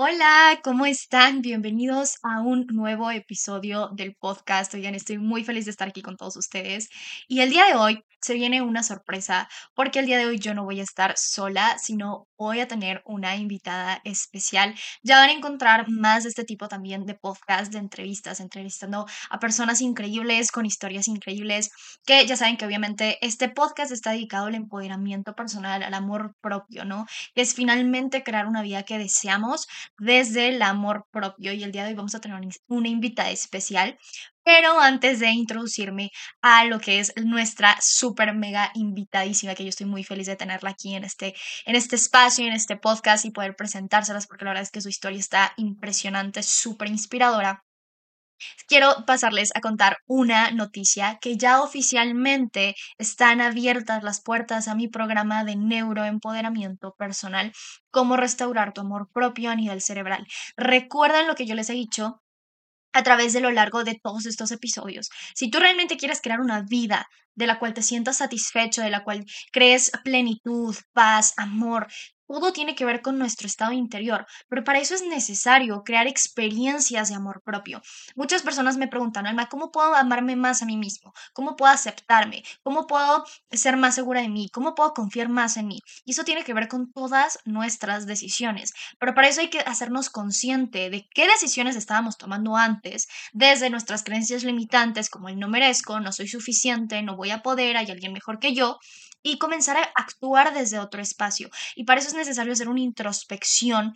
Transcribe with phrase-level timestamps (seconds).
[0.00, 1.42] Hola, ¿cómo están?
[1.42, 4.72] Bienvenidos a un nuevo episodio del podcast.
[4.74, 6.88] Oigan, estoy muy feliz de estar aquí con todos ustedes.
[7.26, 10.54] Y el día de hoy se viene una sorpresa porque el día de hoy yo
[10.54, 14.74] no voy a estar sola, sino voy a tener una invitada especial.
[15.02, 19.38] Ya van a encontrar más de este tipo también de podcast, de entrevistas, entrevistando a
[19.38, 21.70] personas increíbles con historias increíbles,
[22.04, 26.84] que ya saben que obviamente este podcast está dedicado al empoderamiento personal, al amor propio,
[26.84, 27.06] ¿no?
[27.34, 29.66] Es finalmente crear una vida que deseamos
[29.98, 31.52] desde el amor propio.
[31.52, 32.38] Y el día de hoy vamos a tener
[32.68, 33.98] una invitada especial
[34.48, 36.10] pero antes de introducirme
[36.40, 40.70] a lo que es nuestra súper mega invitadísima, que yo estoy muy feliz de tenerla
[40.70, 41.34] aquí en este,
[41.66, 44.88] en este espacio, en este podcast y poder presentárselas, porque la verdad es que su
[44.88, 47.62] historia está impresionante, súper inspiradora.
[48.66, 54.88] Quiero pasarles a contar una noticia que ya oficialmente están abiertas las puertas a mi
[54.88, 57.52] programa de neuroempoderamiento personal,
[57.90, 60.26] cómo restaurar tu amor propio a nivel cerebral.
[60.56, 62.20] Recuerden lo que yo les he dicho
[62.92, 65.10] a través de lo largo de todos estos episodios.
[65.34, 69.04] Si tú realmente quieres crear una vida de la cual te sientas satisfecho, de la
[69.04, 71.86] cual crees plenitud, paz, amor,
[72.28, 77.08] todo tiene que ver con nuestro estado interior, pero para eso es necesario crear experiencias
[77.08, 77.82] de amor propio.
[78.14, 81.12] Muchas personas me preguntan, Alma, ¿cómo puedo amarme más a mí mismo?
[81.32, 82.44] ¿Cómo puedo aceptarme?
[82.62, 84.48] ¿Cómo puedo ser más segura de mí?
[84.52, 85.80] ¿Cómo puedo confiar más en mí?
[86.04, 88.72] Y eso tiene que ver con todas nuestras decisiones.
[88.98, 94.04] Pero para eso hay que hacernos consciente de qué decisiones estábamos tomando antes, desde nuestras
[94.04, 98.12] creencias limitantes como el no merezco, no soy suficiente, no voy a poder, hay alguien
[98.12, 98.78] mejor que yo,
[99.22, 101.50] y comenzar a actuar desde otro espacio.
[101.76, 103.94] Y para eso es necesario hacer una introspección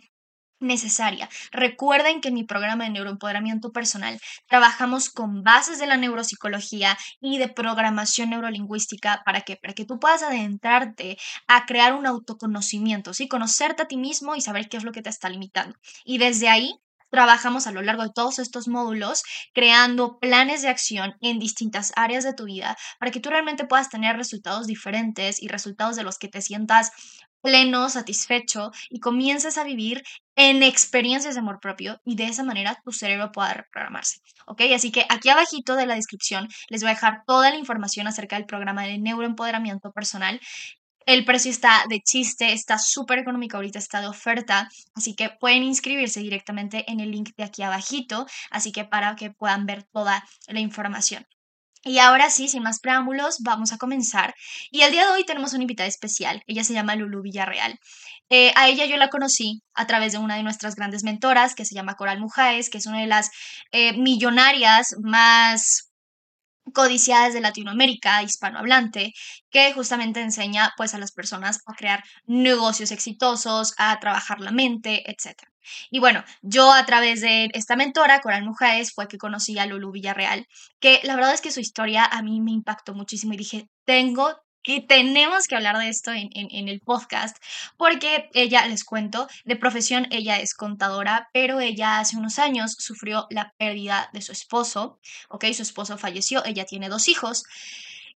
[0.63, 1.29] necesaria.
[1.51, 7.37] Recuerden que en mi programa de neuroempoderamiento personal trabajamos con bases de la neuropsicología y
[7.37, 13.27] de programación neurolingüística para que para que tú puedas adentrarte a crear un autoconocimiento, sí,
[13.27, 15.75] conocerte a ti mismo y saber qué es lo que te está limitando.
[16.05, 16.79] Y desde ahí
[17.13, 19.21] trabajamos a lo largo de todos estos módulos
[19.53, 23.89] creando planes de acción en distintas áreas de tu vida para que tú realmente puedas
[23.89, 26.91] tener resultados diferentes y resultados de los que te sientas
[27.43, 30.01] pleno, satisfecho y comiences a vivir
[30.35, 34.21] en experiencias de amor propio y de esa manera tu cerebro pueda reprogramarse.
[34.47, 34.61] ¿Ok?
[34.73, 38.37] Así que aquí abajito de la descripción les voy a dejar toda la información acerca
[38.37, 40.39] del programa de neuroempoderamiento personal
[41.05, 45.63] el precio está de chiste, está súper económico ahorita, está de oferta, así que pueden
[45.63, 50.23] inscribirse directamente en el link de aquí abajito, así que para que puedan ver toda
[50.47, 51.25] la información.
[51.85, 54.33] Y ahora sí, sin más preámbulos, vamos a comenzar.
[54.71, 56.41] Y el día de hoy tenemos una invitada especial.
[56.47, 57.77] Ella se llama Lulu Villarreal.
[58.29, 61.65] Eh, a ella yo la conocí a través de una de nuestras grandes mentoras, que
[61.65, 63.31] se llama Coral Mujaes, que es una de las
[63.73, 65.92] eh, millonarias más
[66.73, 69.13] codiciadas de Latinoamérica, hispanohablante,
[69.49, 75.09] que justamente enseña pues a las personas a crear negocios exitosos, a trabajar la mente,
[75.09, 75.43] etc.
[75.91, 79.91] Y bueno, yo a través de esta mentora, Coral Mujaes, fue que conocí a Lulu
[79.91, 80.47] Villarreal,
[80.79, 84.35] que la verdad es que su historia a mí me impactó muchísimo y dije, tengo
[84.63, 86.29] que tenemos que hablar de esto en,
[86.69, 87.37] el podcast,
[87.77, 93.27] porque ella, les cuento, de profesión ella es contadora, pero ella hace unos años sufrió
[93.29, 95.45] la pérdida de su esposo, ¿ok?
[95.53, 97.43] Su esposo falleció, ella tiene dos hijos.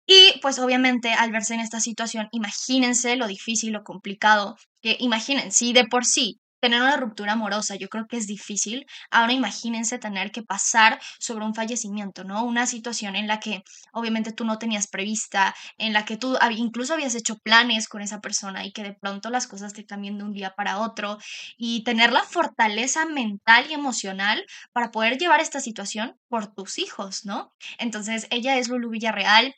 [0.05, 5.51] Y pues obviamente al verse en esta situación, imagínense lo difícil, lo complicado, que imaginen,
[5.51, 8.85] si de por sí tener una ruptura amorosa, yo creo que es difícil.
[9.11, 12.43] Ahora imagínense tener que pasar sobre un fallecimiento, ¿no?
[12.43, 13.63] Una situación en la que
[13.93, 18.21] obviamente tú no tenías prevista, en la que tú incluso habías hecho planes con esa
[18.21, 21.17] persona y que de pronto las cosas te cambian de un día para otro
[21.57, 27.25] y tener la fortaleza mental y emocional para poder llevar esta situación por tus hijos,
[27.25, 27.53] ¿no?
[27.79, 29.55] Entonces, ella es Lulu Villarreal,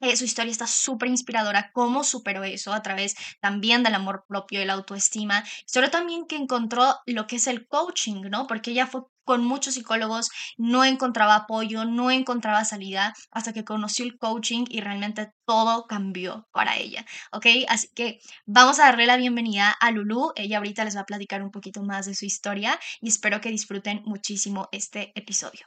[0.00, 4.62] eh, su historia está súper inspiradora, cómo superó eso a través también del amor propio
[4.62, 5.44] y la autoestima.
[5.66, 8.46] Sobre también que encontró lo que es el coaching, ¿no?
[8.46, 14.04] Porque ella fue con muchos psicólogos, no encontraba apoyo, no encontraba salida hasta que conoció
[14.04, 17.46] el coaching y realmente todo cambió para ella, ¿ok?
[17.68, 20.32] Así que vamos a darle la bienvenida a Lulu.
[20.34, 23.50] Ella ahorita les va a platicar un poquito más de su historia y espero que
[23.50, 25.66] disfruten muchísimo este episodio.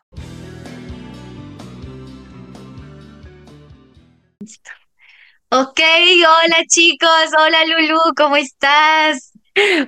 [5.49, 9.33] Ok, hola chicos, hola Lulu, ¿cómo estás?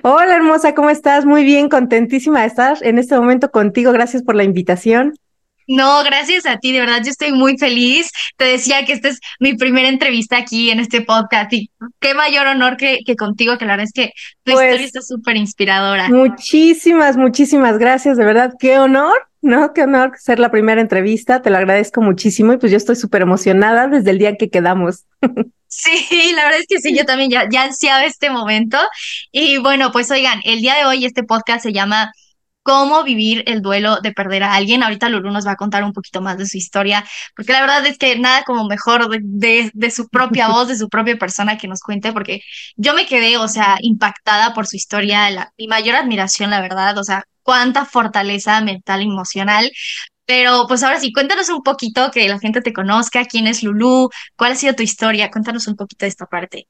[0.02, 1.24] Hola hermosa, ¿cómo estás?
[1.24, 3.90] Muy bien, contentísima de estar en este momento contigo.
[3.92, 5.14] Gracias por la invitación.
[5.66, 8.10] No, gracias a ti, de verdad yo estoy muy feliz.
[8.36, 11.70] Te decía que esta es mi primera entrevista aquí en este podcast y
[12.00, 14.12] qué mayor honor que, contigo, que la verdad es que
[14.44, 16.08] tu pues historia está súper inspiradora.
[16.08, 21.50] Muchísimas, muchísimas gracias, de verdad, qué honor no, qué honor ser la primera entrevista, te
[21.50, 25.04] lo agradezco muchísimo y pues yo estoy súper emocionada desde el día en que quedamos.
[25.68, 28.78] Sí, la verdad es que sí, yo también ya, ya ansiaba este momento.
[29.32, 32.12] Y bueno, pues oigan, el día de hoy este podcast se llama
[32.66, 34.82] cómo vivir el duelo de perder a alguien.
[34.82, 37.04] Ahorita Lulu nos va a contar un poquito más de su historia,
[37.36, 40.76] porque la verdad es que nada como mejor de, de, de, su propia voz, de
[40.76, 42.40] su propia persona que nos cuente, porque
[42.76, 46.98] yo me quedé, o sea, impactada por su historia, la, mi mayor admiración, la verdad,
[46.98, 49.70] o sea, cuánta fortaleza mental y emocional.
[50.26, 54.10] Pero pues ahora sí, cuéntanos un poquito, que la gente te conozca, quién es Lulu,
[54.36, 56.66] cuál ha sido tu historia, cuéntanos un poquito de esta parte.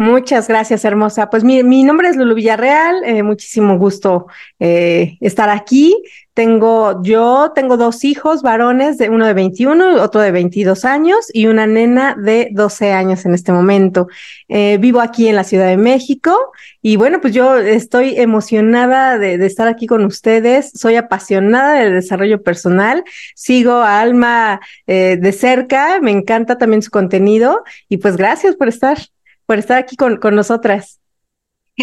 [0.00, 1.28] Muchas gracias, hermosa.
[1.28, 5.94] Pues mi, mi nombre es Lulu Villarreal, eh, muchísimo gusto eh, estar aquí.
[6.32, 11.48] Tengo, yo tengo dos hijos varones, de uno de 21, otro de 22 años y
[11.48, 14.08] una nena de 12 años en este momento.
[14.48, 16.34] Eh, vivo aquí en la Ciudad de México
[16.80, 20.70] y bueno, pues yo estoy emocionada de, de estar aquí con ustedes.
[20.72, 23.04] Soy apasionada del desarrollo personal.
[23.34, 28.96] Sigo a Alma de cerca, me encanta también su contenido y pues gracias por estar
[29.50, 31.00] por estar aquí con, con nosotras.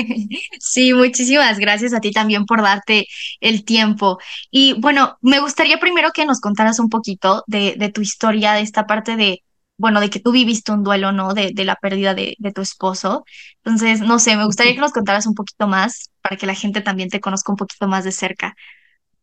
[0.61, 3.07] Sí, muchísimas gracias a ti también por darte
[3.41, 4.19] el tiempo.
[4.49, 8.61] Y bueno, me gustaría primero que nos contaras un poquito de, de tu historia, de
[8.61, 9.43] esta parte de,
[9.75, 11.33] bueno, de que tú viviste un duelo, ¿no?
[11.33, 13.25] De, de la pérdida de, de, tu esposo.
[13.65, 16.79] Entonces, no sé, me gustaría que nos contaras un poquito más para que la gente
[16.79, 18.55] también te conozca un poquito más de cerca.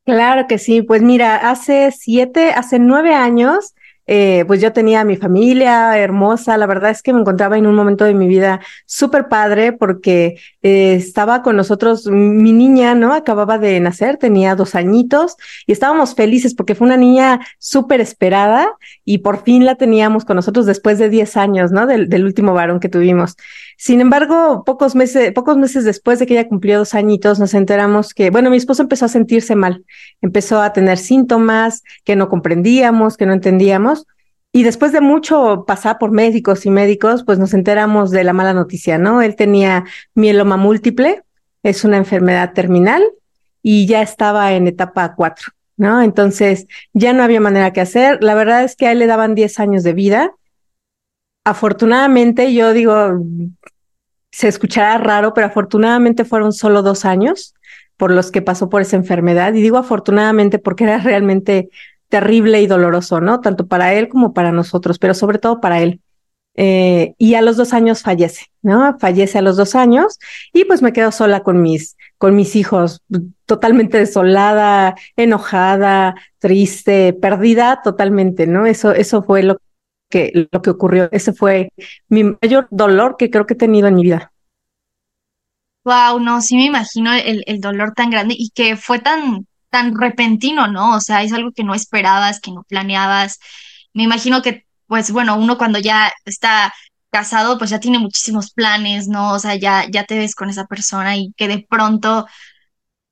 [0.05, 3.73] Claro que sí, pues mira, hace siete, hace nueve años
[4.07, 7.75] eh, pues yo tenía mi familia hermosa, la verdad es que me encontraba en un
[7.75, 13.15] momento de mi vida súper padre porque eh, estaba con nosotros mi niña, ¿no?
[13.15, 15.37] Acababa de nacer, tenía dos añitos
[15.67, 18.73] y estábamos felices porque fue una niña súper esperada
[19.05, 21.87] y por fin la teníamos con nosotros después de diez años, ¿no?
[21.87, 23.37] Del, del último varón que tuvimos.
[23.77, 28.15] Sin embargo, pocos meses, pocos meses después de que ella cumplió dos añitos, nos enteramos
[28.15, 29.85] que, bueno, mi esposo empezó a sentirse mal,
[30.21, 34.07] empezó a tener síntomas que no comprendíamos, que no entendíamos.
[34.53, 38.55] Y después de mucho pasar por médicos y médicos, pues nos enteramos de la mala
[38.55, 39.21] noticia, ¿no?
[39.21, 39.85] Él tenía
[40.15, 41.23] mieloma múltiple,
[41.65, 43.03] es una enfermedad terminal
[43.63, 46.03] y ya estaba en etapa cuatro, ¿no?
[46.03, 48.23] Entonces ya no había manera que hacer.
[48.23, 50.33] La verdad es que a él le daban 10 años de vida
[51.45, 53.21] afortunadamente, yo digo,
[54.33, 57.55] se escuchará raro, pero afortunadamente fueron solo dos años
[57.97, 59.55] por los que pasó por esa enfermedad.
[59.55, 61.69] Y digo afortunadamente porque era realmente
[62.09, 63.41] terrible y doloroso, ¿no?
[63.41, 66.01] Tanto para él como para nosotros, pero sobre todo para él.
[66.57, 68.97] Eh, y a los dos años fallece, ¿no?
[68.99, 70.21] Fallece a los dos años
[70.53, 73.03] y pues me quedo sola con mis, con mis hijos,
[73.45, 78.67] totalmente desolada, enojada, triste, perdida totalmente, ¿no?
[78.67, 79.59] Eso, eso fue lo
[80.09, 81.09] que lo que ocurrió.
[81.13, 81.71] Ese fue
[82.09, 84.33] mi mayor dolor que creo que he tenido en mi vida.
[85.85, 89.95] Wow, no, sí me imagino el, el dolor tan grande y que fue tan, tan
[89.99, 90.95] repentino, ¿no?
[90.97, 93.39] O sea, es algo que no esperabas, que no planeabas.
[93.93, 96.73] Me imagino que, pues bueno, uno cuando ya está
[97.11, 99.33] casado, pues ya tiene muchísimos planes, ¿no?
[99.33, 102.27] O sea, ya, ya te ves con esa persona y que de pronto,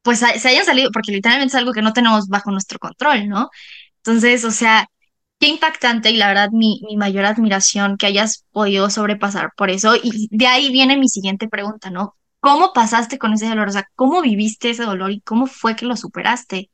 [0.03, 3.51] pues se hayan salido, porque literalmente es algo que no tenemos bajo nuestro control, ¿no?
[3.99, 4.89] Entonces, o sea,
[5.43, 9.97] qué impactante y la verdad mi, mi mayor admiración que hayas podido sobrepasar por eso.
[10.01, 12.15] Y de ahí viene mi siguiente pregunta, ¿no?
[12.39, 13.67] ¿Cómo pasaste con ese dolor?
[13.67, 16.71] O sea, ¿cómo viviste ese dolor y cómo fue que lo superaste?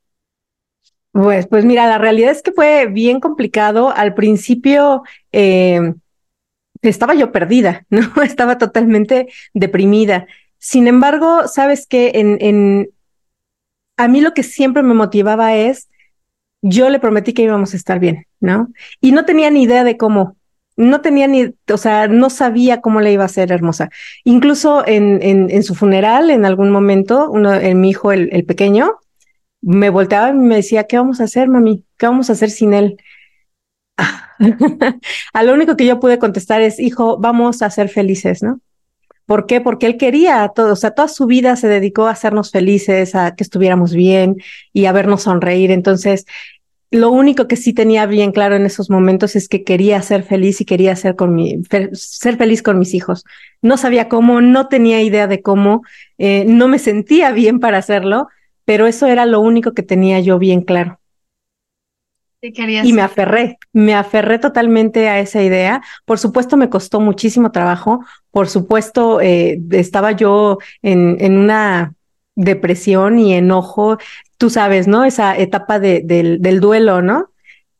[1.12, 3.90] Pues, pues mira, la realidad es que fue bien complicado.
[3.90, 5.94] Al principio eh,
[6.82, 8.22] estaba yo perdida, ¿no?
[8.22, 10.26] Estaba totalmente deprimida.
[10.58, 12.90] Sin embargo, sabes que en, en,
[13.96, 15.88] a mí lo que siempre me motivaba es
[16.60, 18.68] yo le prometí que íbamos a estar bien, ¿no?
[19.00, 20.36] Y no tenía ni idea de cómo,
[20.76, 23.90] no tenía ni, o sea, no sabía cómo le iba a ser hermosa.
[24.24, 28.44] Incluso en, en, en su funeral, en algún momento, uno, en mi hijo, el, el,
[28.44, 28.92] pequeño,
[29.60, 31.84] me volteaba y me decía, ¿qué vamos a hacer, mami?
[31.98, 32.96] ¿Qué vamos a hacer sin él?
[35.32, 38.60] a lo único que yo pude contestar es, hijo, vamos a ser felices, ¿no?
[39.26, 39.60] ¿Por qué?
[39.60, 43.34] Porque él quería todo, o sea, toda su vida se dedicó a hacernos felices, a
[43.34, 44.36] que estuviéramos bien
[44.72, 45.70] y a vernos sonreír.
[45.70, 46.24] Entonces,
[46.90, 50.60] lo único que sí tenía bien claro en esos momentos es que quería ser feliz
[50.60, 51.60] y quería ser, con mi,
[51.92, 53.24] ser feliz con mis hijos.
[53.60, 55.82] No sabía cómo, no tenía idea de cómo,
[56.16, 58.28] eh, no me sentía bien para hacerlo,
[58.64, 60.98] pero eso era lo único que tenía yo bien claro.
[62.40, 65.82] Y me aferré, me aferré totalmente a esa idea.
[66.04, 68.04] Por supuesto, me costó muchísimo trabajo.
[68.30, 71.94] Por supuesto, eh, estaba yo en, en, una
[72.36, 73.98] depresión y enojo.
[74.38, 75.04] Tú sabes, ¿no?
[75.04, 77.30] Esa etapa de, del, del duelo, ¿no?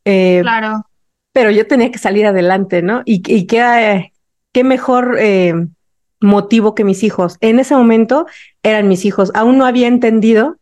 [0.05, 0.85] Eh, claro.
[1.33, 3.01] Pero yo tenía que salir adelante, ¿no?
[3.05, 4.11] Y, y qué,
[4.51, 5.53] qué mejor eh,
[6.19, 7.37] motivo que mis hijos.
[7.41, 8.27] En ese momento
[8.61, 9.31] eran mis hijos.
[9.33, 10.57] Aún no había entendido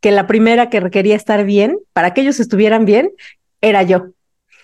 [0.00, 3.10] que la primera que requería estar bien, para que ellos estuvieran bien,
[3.60, 4.08] era yo.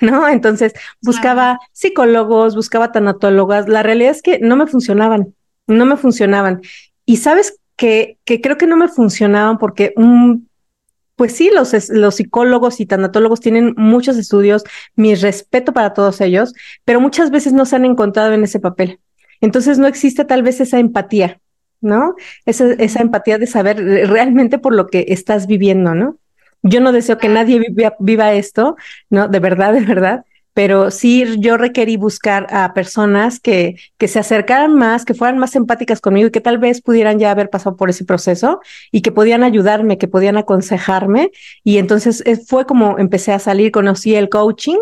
[0.00, 0.28] ¿no?
[0.28, 0.72] Entonces
[1.02, 3.68] buscaba psicólogos, buscaba tanatólogas.
[3.68, 5.34] La realidad es que no me funcionaban,
[5.66, 6.60] no me funcionaban.
[7.04, 10.48] Y sabes que, que creo que no me funcionaban porque un
[11.20, 14.64] pues sí, los, los psicólogos y tanatólogos tienen muchos estudios,
[14.96, 16.54] mi respeto para todos ellos,
[16.86, 19.00] pero muchas veces no se han encontrado en ese papel.
[19.42, 21.38] Entonces no existe tal vez esa empatía,
[21.82, 22.14] ¿no?
[22.46, 26.16] Esa, esa empatía de saber realmente por lo que estás viviendo, ¿no?
[26.62, 28.76] Yo no deseo que nadie viva, viva esto,
[29.10, 29.28] ¿no?
[29.28, 30.24] De verdad, de verdad,
[30.54, 35.54] pero sí yo requerí buscar a personas que, que se acercaran más, que fueran más
[35.56, 39.12] empáticas conmigo y que tal vez pudieran ya haber pasado por ese proceso y que
[39.12, 41.30] podían ayudarme, que podían aconsejarme.
[41.64, 44.78] Y entonces eh, fue como empecé a salir, conocí el coaching,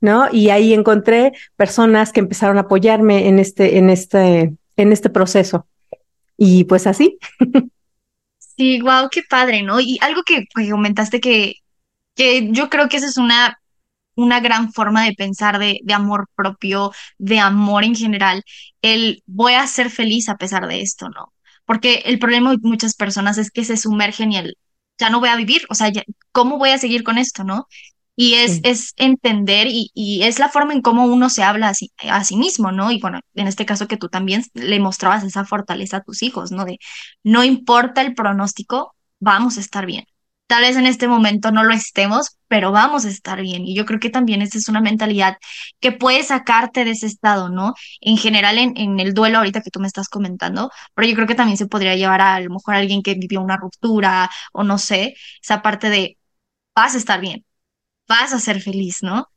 [0.00, 0.28] ¿no?
[0.32, 5.66] Y ahí encontré personas que empezaron a apoyarme en este, en este, en este proceso.
[6.36, 7.18] Y pues así.
[8.54, 9.80] Sí, wow, qué padre, ¿no?
[9.80, 11.54] Y algo que, que comentaste que,
[12.14, 13.58] que yo creo que esa es una
[14.14, 18.42] una gran forma de pensar de, de, amor propio, de amor en general,
[18.82, 21.32] el voy a ser feliz a pesar de esto, ¿no?
[21.64, 24.56] Porque el problema de muchas personas es que se sumergen y el
[24.98, 25.90] ya no voy a vivir, o sea,
[26.32, 27.66] ¿cómo voy a seguir con esto, no?
[28.14, 31.74] Y es, es entender y, y, es la forma en cómo uno se habla a
[31.74, 32.90] sí, a sí mismo, ¿no?
[32.90, 36.52] Y bueno, en este caso que tú también le mostrabas esa fortaleza a tus hijos,
[36.52, 36.64] ¿no?
[36.66, 36.78] De
[37.24, 40.04] no importa el pronóstico, vamos a estar bien.
[40.46, 43.64] Tal vez en este momento no lo estemos, pero vamos a estar bien.
[43.64, 45.38] Y yo creo que también esa es una mentalidad
[45.80, 47.72] que puede sacarte de ese estado, ¿no?
[48.02, 51.26] En general, en, en el duelo ahorita que tú me estás comentando, pero yo creo
[51.26, 54.62] que también se podría llevar a lo mejor a alguien que vivió una ruptura o
[54.64, 56.18] no sé, esa parte de
[56.76, 57.44] vas a estar bien,
[58.08, 59.28] vas a ser feliz, ¿no?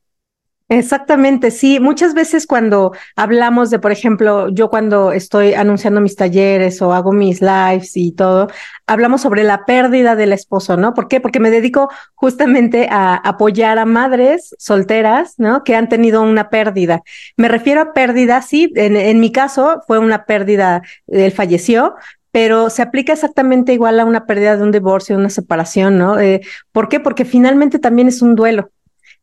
[0.67, 1.79] Exactamente, sí.
[1.79, 7.11] Muchas veces cuando hablamos de, por ejemplo, yo cuando estoy anunciando mis talleres o hago
[7.11, 8.47] mis lives y todo,
[8.87, 10.95] hablamos sobre la pérdida del esposo, ¿no?
[10.95, 11.21] ¿Por qué?
[11.21, 15.63] Porque me dedico justamente a apoyar a madres solteras, ¿no?
[15.63, 17.03] Que han tenido una pérdida.
[17.37, 21.93] Me refiero a pérdida, sí, en, mi caso fue una pérdida, él falleció,
[22.31, 26.19] pero se aplica exactamente igual a una pérdida de un divorcio, una separación, ¿no?
[26.19, 26.41] Eh,
[26.71, 26.99] ¿Por qué?
[26.99, 28.71] Porque finalmente también es un duelo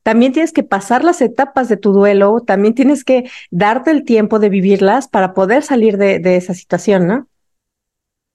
[0.02, 4.38] también tienes que pasar las etapas de tu duelo, también tienes que darte el tiempo
[4.38, 7.28] de vivirlas para poder salir de, de esa situación, ¿no?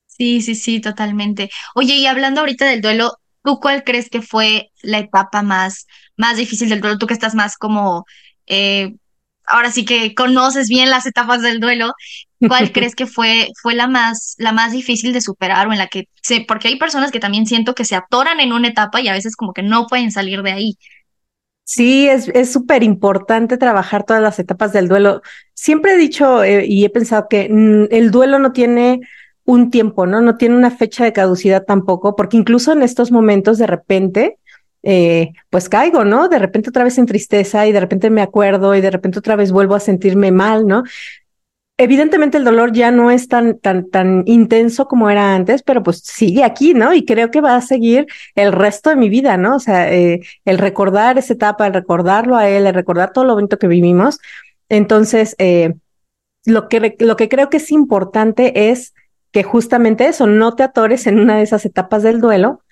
[0.05, 1.49] Sí, sí, sí, totalmente.
[1.75, 6.37] Oye, y hablando ahorita del duelo, ¿tú cuál crees que fue la etapa más, más
[6.37, 6.97] difícil del duelo?
[6.97, 8.05] Tú que estás más como,
[8.47, 8.95] eh,
[9.45, 11.93] ahora sí que conoces bien las etapas del duelo,
[12.47, 15.87] ¿cuál crees que fue, fue la más, la más difícil de superar o en la
[15.87, 19.07] que, sé, porque hay personas que también siento que se atoran en una etapa y
[19.09, 20.77] a veces como que no pueden salir de ahí.
[21.69, 25.21] Sí, es súper importante trabajar todas las etapas del duelo.
[25.53, 29.01] Siempre he dicho eh, y he pensado que mm, el duelo no tiene
[29.43, 30.21] un tiempo, ¿no?
[30.21, 34.37] No tiene una fecha de caducidad tampoco, porque incluso en estos momentos de repente,
[34.81, 36.29] eh, pues caigo, ¿no?
[36.29, 39.35] De repente otra vez en tristeza y de repente me acuerdo y de repente otra
[39.35, 40.83] vez vuelvo a sentirme mal, ¿no?
[41.79, 45.99] Evidentemente el dolor ya no es tan, tan, tan intenso como era antes, pero pues
[45.99, 46.95] sigue aquí, ¿no?
[46.95, 49.57] Y creo que va a seguir el resto de mi vida, ¿no?
[49.57, 53.35] O sea, eh, el recordar esa etapa, el recordarlo a él, el recordar todo lo
[53.35, 54.17] bonito que vivimos.
[54.69, 55.75] Entonces, eh,
[56.45, 58.95] lo, que, lo que creo que es importante es
[59.31, 62.63] que justamente eso, no te atores en una de esas etapas del duelo,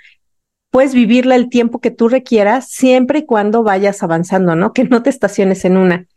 [0.72, 4.74] puedes vivirla el tiempo que tú requieras, siempre y cuando vayas avanzando, ¿no?
[4.74, 6.08] Que no te estaciones en una.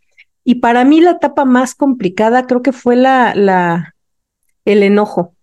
[0.49, 3.95] Y para mí la etapa más complicada creo que fue la,
[4.65, 5.35] el enojo.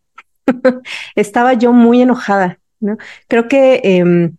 [1.15, 2.97] Estaba yo muy enojada, ¿no?
[3.27, 4.31] Creo que eh,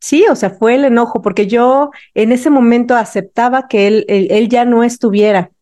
[0.00, 4.48] sí, o sea, fue el enojo, porque yo en ese momento aceptaba que él, él,
[4.48, 5.52] ya no estuviera,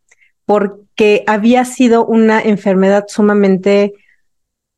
[0.46, 3.92] porque había sido una enfermedad sumamente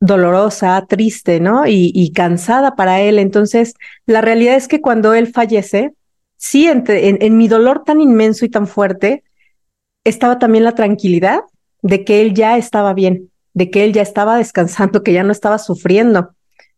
[0.01, 1.63] dolorosa, triste, ¿no?
[1.65, 3.19] Y, cansada para él.
[3.19, 3.75] Entonces,
[4.05, 5.93] la realidad es que cuando él fallece,
[6.35, 9.23] sí, en mi dolor tan inmenso y tan fuerte,
[10.03, 11.41] estaba también la tranquilidad
[11.81, 15.31] de que él ya estaba bien, de que él ya estaba descansando, que ya no
[15.31, 16.35] estaba sufriendo,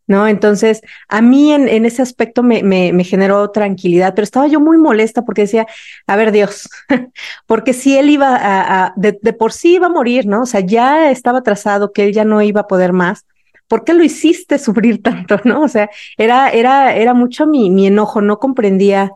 [0.07, 0.27] ¿no?
[0.27, 5.43] Entonces, a mí en, ese aspecto me, generó tranquilidad, pero estaba yo muy molesta porque
[5.43, 5.65] decía,
[6.07, 6.69] a ver, Dios,
[7.47, 10.41] porque si él iba a, de, por sí iba a morir, ¿no?
[10.41, 13.25] O sea, ya estaba trazado que él ya no iba a poder más.
[13.67, 15.61] ¿Por qué lo hiciste sufrir tanto, no?
[15.61, 19.11] O sea, era, era, era mucho mi, mi enojo, no comprendía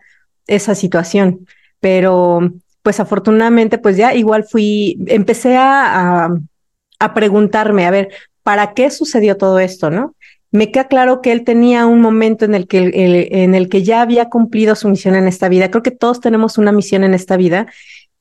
[0.47, 1.45] esa situación,
[1.81, 2.53] pero
[2.87, 6.29] pues afortunadamente, pues ya igual fui, empecé a,
[6.99, 8.07] a, preguntarme, a ver,
[8.43, 10.15] ¿para qué sucedió todo esto, no?
[10.51, 12.89] Me queda claro que él tenía un momento en el que,
[13.29, 15.69] en el que ya había cumplido su misión en esta vida.
[15.69, 17.67] Creo que todos tenemos una misión en esta vida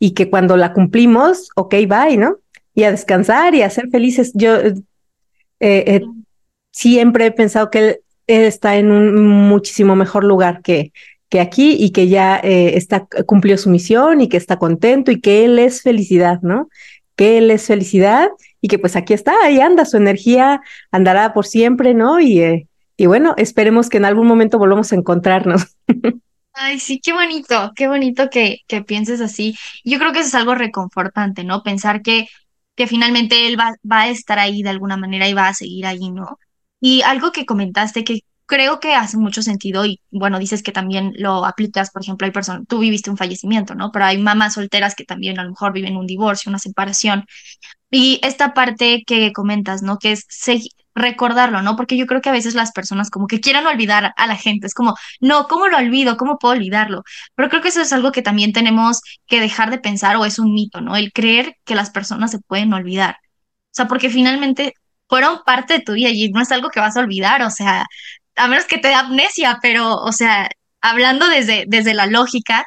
[0.00, 2.38] y que cuando la cumplimos, ok, bye, ¿no?
[2.74, 4.32] Y a descansar y a ser felices.
[4.34, 4.74] Yo eh,
[5.60, 6.02] eh,
[6.72, 10.90] siempre he pensado que él, él está en un muchísimo mejor lugar que,
[11.40, 15.44] aquí y que ya eh, está, cumplió su misión y que está contento y que
[15.44, 16.68] él es felicidad, ¿no?
[17.16, 18.28] Que él es felicidad
[18.60, 22.20] y que pues aquí está, ahí anda, su energía andará por siempre, ¿no?
[22.20, 22.66] Y, eh,
[22.96, 25.76] y bueno, esperemos que en algún momento volvamos a encontrarnos.
[26.58, 29.56] Ay, sí, qué bonito, qué bonito que, que pienses así.
[29.84, 31.62] Yo creo que eso es algo reconfortante, ¿no?
[31.62, 32.28] Pensar que,
[32.74, 35.84] que finalmente él va, va a estar ahí de alguna manera y va a seguir
[35.84, 36.38] ahí, ¿no?
[36.80, 41.12] Y algo que comentaste que creo que hace mucho sentido y bueno, dices que también
[41.16, 43.90] lo aplicas, por ejemplo, hay personas, tú viviste un fallecimiento, ¿no?
[43.92, 47.26] Pero hay mamás solteras que también a lo mejor viven un divorcio, una separación.
[47.90, 49.98] Y esta parte que comentas, ¿no?
[49.98, 50.26] Que es
[50.96, 51.76] recordarlo, ¿no?
[51.76, 54.66] Porque yo creo que a veces las personas como que quieren olvidar a la gente,
[54.66, 56.16] es como, no, ¿cómo lo olvido?
[56.16, 57.04] ¿Cómo puedo olvidarlo?
[57.34, 60.38] Pero creo que eso es algo que también tenemos que dejar de pensar o es
[60.38, 60.96] un mito, ¿no?
[60.96, 63.16] El creer que las personas se pueden olvidar.
[63.20, 64.72] O sea, porque finalmente
[65.08, 67.86] fueron parte de tu vida y no es algo que vas a olvidar, o sea,
[68.36, 70.48] a menos que te dé amnesia, pero, o sea,
[70.80, 72.66] hablando desde, desde la lógica,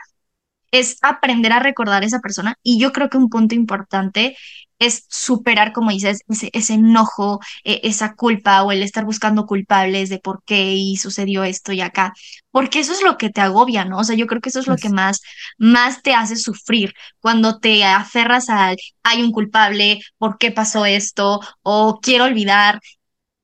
[0.72, 2.56] es aprender a recordar a esa persona.
[2.64, 4.36] Y yo creo que un punto importante
[4.80, 10.10] es superar, como dices, ese, ese enojo, e, esa culpa o el estar buscando culpables
[10.10, 12.14] de por qué y sucedió esto y acá,
[12.52, 13.98] porque eso es lo que te agobia, ¿no?
[14.00, 15.22] O sea, yo creo que eso es lo que más,
[15.58, 21.42] más te hace sufrir cuando te aferras al, hay un culpable, ¿por qué pasó esto?
[21.62, 22.80] O quiero olvidar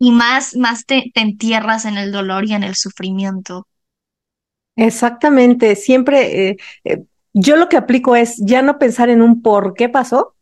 [0.05, 3.67] y más, más te, entierras en el dolor y en el sufrimiento.
[4.75, 9.73] Exactamente, siempre eh, eh, yo lo que aplico es ya no pensar en un por
[9.73, 10.35] qué pasó,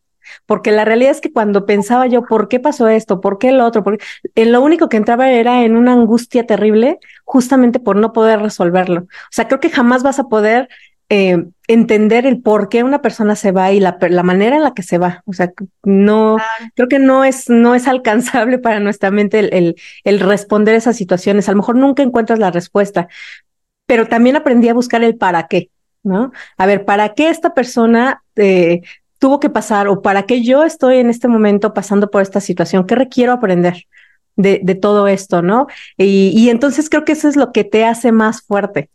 [0.46, 3.66] porque la realidad es que cuando pensaba yo por qué pasó esto, por qué lo
[3.66, 4.04] otro, porque
[4.36, 9.04] en lo único que entraba era en una angustia terrible justamente por no poder resolverlo.
[9.04, 10.68] O sea, creo que jamás vas a poder
[11.16, 14.74] eh, entender el por qué una persona se va y la, la, manera en la
[14.74, 15.22] que se va.
[15.28, 15.54] O sea,
[15.84, 16.38] no,
[16.74, 20.98] creo que no es, no es alcanzable para nuestra mente el, el, el responder esas
[20.98, 21.48] situaciones.
[21.48, 23.10] A lo mejor nunca encuentras la respuesta,
[23.86, 25.70] pero también aprendí a buscar el para qué,
[26.02, 26.32] ¿no?
[26.58, 28.82] A ver, ¿para qué esta persona eh,
[29.20, 32.88] tuvo que pasar o para qué yo estoy en este momento pasando por esta situación?
[32.88, 33.86] ¿Qué requiero aprender?
[34.36, 35.68] De, de todo esto, ¿no?
[35.96, 38.90] Y, y entonces creo que eso es lo que te hace más fuerte,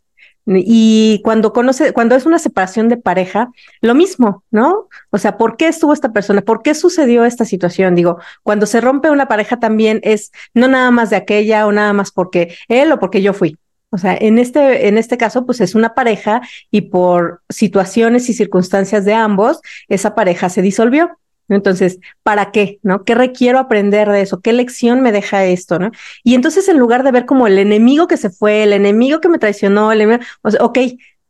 [0.45, 4.87] y cuando conoce, cuando es una separación de pareja, lo mismo, ¿no?
[5.11, 6.41] O sea, ¿por qué estuvo esta persona?
[6.41, 7.95] ¿Por qué sucedió esta situación?
[7.95, 11.93] Digo, cuando se rompe una pareja también es no nada más de aquella o nada
[11.93, 13.57] más porque él o porque yo fui.
[13.91, 18.33] O sea, en este, en este caso, pues es una pareja y por situaciones y
[18.33, 21.17] circunstancias de ambos, esa pareja se disolvió.
[21.49, 22.79] Entonces, ¿para qué?
[22.83, 23.03] ¿No?
[23.03, 24.41] ¿Qué requiero aprender de eso?
[24.41, 25.79] ¿Qué lección me deja esto?
[25.79, 25.91] ¿No?
[26.23, 29.29] Y entonces, en lugar de ver como el enemigo que se fue, el enemigo que
[29.29, 30.79] me traicionó, el enemigo, o sea, ok,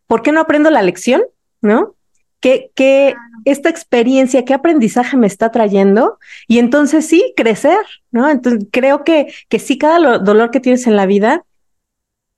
[0.07, 1.23] ¿por qué no aprendo la lección?
[1.61, 1.95] ¿No?
[2.41, 6.19] ¿Qué, qué, esta experiencia, qué aprendizaje me está trayendo?
[6.47, 7.79] Y entonces sí, crecer,
[8.11, 8.29] ¿no?
[8.29, 11.43] Entonces, creo que, que sí, cada dolor que tienes en la vida,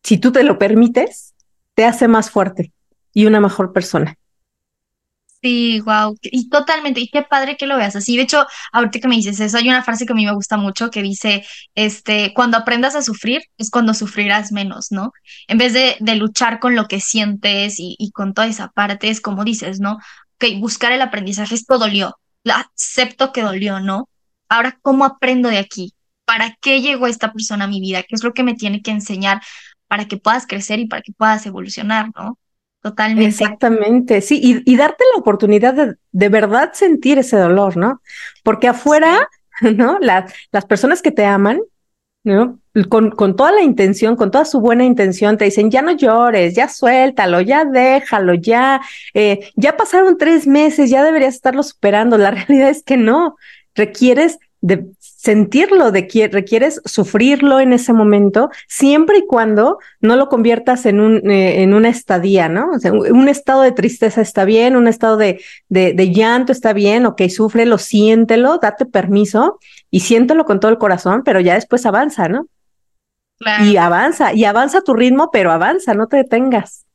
[0.03, 1.35] si tú te lo permites,
[1.75, 2.71] te hace más fuerte
[3.13, 4.17] y una mejor persona.
[5.43, 8.15] Sí, wow, y totalmente, y qué padre que lo veas así.
[8.15, 10.55] De hecho, ahorita que me dices eso, hay una frase que a mí me gusta
[10.55, 15.11] mucho que dice, este, cuando aprendas a sufrir es cuando sufrirás menos, ¿no?
[15.47, 19.09] En vez de, de luchar con lo que sientes y, y con toda esa parte,
[19.09, 19.97] es como dices, ¿no?
[20.37, 24.09] Que buscar el aprendizaje, esto dolió, acepto que dolió, ¿no?
[24.47, 25.95] Ahora, ¿cómo aprendo de aquí?
[26.25, 28.03] ¿Para qué llegó esta persona a mi vida?
[28.03, 29.41] ¿Qué es lo que me tiene que enseñar
[29.87, 32.37] para que puedas crecer y para que puedas evolucionar, ¿no?
[32.81, 33.29] Totalmente.
[33.29, 38.01] Exactamente, sí, y, y darte la oportunidad de, de verdad sentir ese dolor, ¿no?
[38.43, 39.27] Porque afuera,
[39.75, 39.99] ¿no?
[39.99, 41.61] Las, las personas que te aman,
[42.23, 42.59] ¿no?
[42.89, 46.55] Con, con toda la intención, con toda su buena intención, te dicen, ya no llores,
[46.55, 48.81] ya suéltalo, ya déjalo, ya,
[49.13, 52.17] eh, ya pasaron tres meses, ya deberías estarlo superando.
[52.17, 53.35] La realidad es que no,
[53.75, 60.29] requieres de sentirlo, de que requieres sufrirlo en ese momento, siempre y cuando no lo
[60.29, 62.69] conviertas en, un, eh, en una estadía, ¿no?
[62.71, 66.73] O sea, un estado de tristeza está bien, un estado de, de, de llanto está
[66.73, 71.85] bien, ok, sufrelo, siéntelo, date permiso y siéntelo con todo el corazón, pero ya después
[71.85, 72.47] avanza, ¿no?
[73.37, 73.65] Claro.
[73.65, 76.85] Y avanza, y avanza tu ritmo, pero avanza, no te detengas.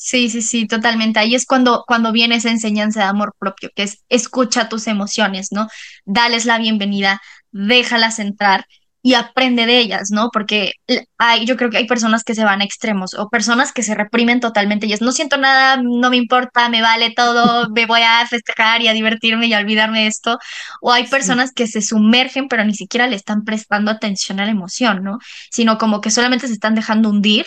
[0.00, 1.18] Sí, sí, sí, totalmente.
[1.18, 5.48] Ahí es cuando, cuando viene esa enseñanza de amor propio, que es escucha tus emociones,
[5.50, 5.66] ¿no?
[6.04, 8.66] Dales la bienvenida, déjalas entrar
[9.02, 10.30] y aprende de ellas, ¿no?
[10.32, 10.72] Porque
[11.18, 13.94] hay, yo creo que hay personas que se van a extremos o personas que se
[13.96, 18.02] reprimen totalmente y es, no siento nada, no me importa, me vale todo, me voy
[18.02, 20.38] a festejar y a divertirme y a olvidarme de esto.
[20.80, 21.54] O hay personas sí.
[21.56, 25.18] que se sumergen pero ni siquiera le están prestando atención a la emoción, ¿no?
[25.50, 27.46] Sino como que solamente se están dejando hundir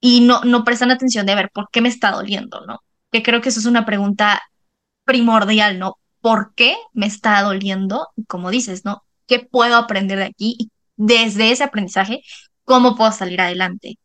[0.00, 2.80] y no, no prestan atención de ver por qué me está doliendo, ¿no?
[3.10, 4.40] Que creo que eso es una pregunta
[5.04, 5.98] primordial, ¿no?
[6.20, 8.08] ¿Por qué me está doliendo?
[8.26, 9.02] Como dices, ¿no?
[9.30, 12.22] qué puedo aprender de aquí y desde ese aprendizaje,
[12.64, 13.96] cómo puedo salir adelante.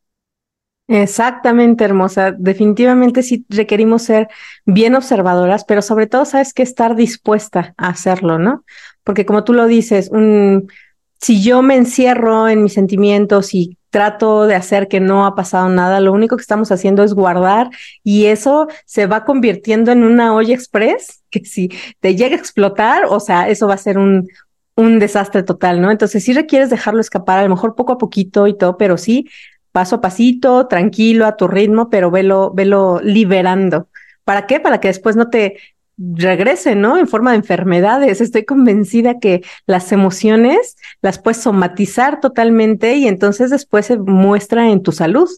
[0.87, 2.31] Exactamente, hermosa.
[2.31, 4.27] Definitivamente sí requerimos ser
[4.65, 8.63] bien observadoras, pero sobre todo sabes que estar dispuesta a hacerlo, ¿no?
[9.03, 10.71] Porque como tú lo dices, un,
[11.19, 15.69] si yo me encierro en mis sentimientos y trato de hacer que no ha pasado
[15.69, 17.69] nada, lo único que estamos haciendo es guardar
[18.03, 21.69] y eso se va convirtiendo en una olla express que si
[22.01, 24.27] te llega a explotar, o sea, eso va a ser un,
[24.75, 25.91] un desastre total, ¿no?
[25.91, 29.29] Entonces sí requieres dejarlo escapar, a lo mejor poco a poquito y todo, pero sí
[29.71, 33.87] paso a pasito, tranquilo, a tu ritmo, pero velo, velo liberando.
[34.25, 34.59] ¿Para qué?
[34.59, 35.55] Para que después no te
[35.97, 36.97] regrese, ¿no?
[36.97, 38.21] En forma de enfermedades.
[38.21, 44.83] Estoy convencida que las emociones las puedes somatizar totalmente y entonces después se muestra en
[44.83, 45.29] tu salud.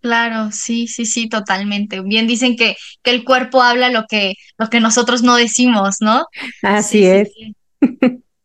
[0.00, 2.00] Claro, sí, sí, sí, totalmente.
[2.00, 6.24] Bien dicen que, que el cuerpo habla lo que, lo que nosotros no decimos, ¿no?
[6.62, 7.30] Así es.
[7.34, 7.56] Sí.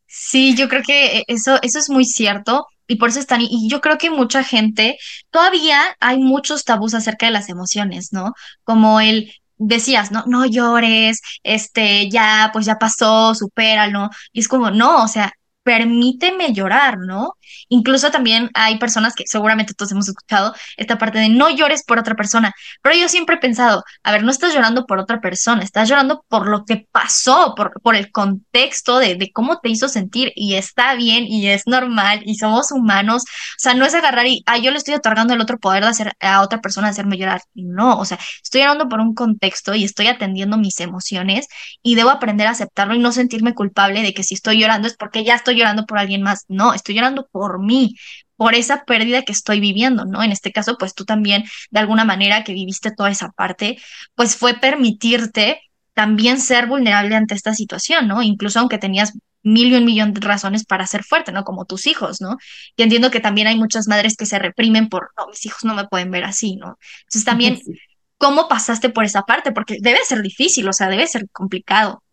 [0.08, 3.80] sí, yo creo que eso, eso es muy cierto y por eso están, y yo
[3.80, 4.98] creo que mucha gente,
[5.30, 8.34] todavía hay muchos tabús acerca de las emociones, ¿no?
[8.66, 14.72] Como el, decías, no, no llores, este, ya, pues ya pasó, supéralo, y es como,
[14.72, 15.32] no, o sea,
[15.64, 17.34] permíteme llorar, ¿no?
[17.70, 22.00] Incluso también hay personas que seguramente todos hemos escuchado esta parte de no llores por
[22.00, 25.64] otra persona, pero yo siempre he pensado, a ver, no estás llorando por otra persona,
[25.64, 29.88] estás llorando por lo que pasó, por, por el contexto de, de cómo te hizo
[29.88, 34.28] sentir y está bien y es normal y somos humanos, o sea, no es agarrar
[34.28, 37.18] y, ah, yo le estoy otorgando el otro poder de hacer a otra persona hacerme
[37.18, 41.48] llorar, no, o sea, estoy llorando por un contexto y estoy atendiendo mis emociones
[41.82, 44.96] y debo aprender a aceptarlo y no sentirme culpable de que si estoy llorando es
[44.98, 47.96] porque ya estoy llorando por alguien más, no, estoy llorando por mí,
[48.36, 50.24] por esa pérdida que estoy viviendo, ¿no?
[50.24, 53.78] En este caso, pues tú también, de alguna manera que viviste toda esa parte,
[54.16, 55.62] pues fue permitirte
[55.94, 58.24] también ser vulnerable ante esta situación, ¿no?
[58.24, 61.44] Incluso aunque tenías mil y un millón de razones para ser fuerte, ¿no?
[61.44, 62.38] Como tus hijos, ¿no?
[62.76, 65.74] Y entiendo que también hay muchas madres que se reprimen por, no, mis hijos no
[65.74, 66.78] me pueden ver así, ¿no?
[67.02, 67.60] Entonces también,
[68.18, 69.52] ¿cómo pasaste por esa parte?
[69.52, 72.04] Porque debe ser difícil, o sea, debe ser complicado.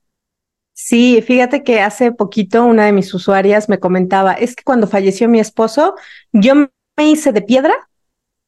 [0.81, 5.29] Sí, fíjate que hace poquito una de mis usuarias me comentaba, es que cuando falleció
[5.29, 5.97] mi esposo,
[6.33, 6.71] yo me
[7.11, 7.75] hice de piedra,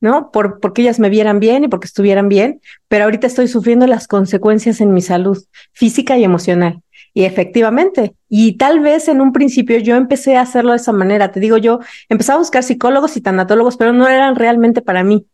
[0.01, 0.31] ¿no?
[0.31, 4.07] Por, porque ellas me vieran bien y porque estuvieran bien, pero ahorita estoy sufriendo las
[4.07, 6.81] consecuencias en mi salud física y emocional.
[7.15, 11.33] Y efectivamente, y tal vez en un principio yo empecé a hacerlo de esa manera.
[11.33, 15.27] Te digo, yo empecé a buscar psicólogos y tanatólogos, pero no eran realmente para mí.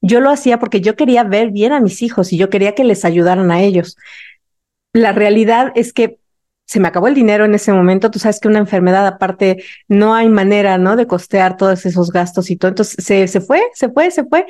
[0.00, 2.82] Yo lo hacía porque yo quería ver bien a mis hijos y yo quería que
[2.82, 3.96] les ayudaran a ellos.
[4.92, 6.18] La realidad es que
[6.72, 8.10] se me acabó el dinero en ese momento.
[8.10, 10.96] Tú sabes que una enfermedad aparte no hay manera, ¿no?
[10.96, 12.70] De costear todos esos gastos y todo.
[12.70, 14.46] Entonces se, se fue, se fue, se fue.